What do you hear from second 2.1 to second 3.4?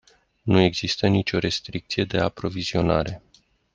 aprovizionare.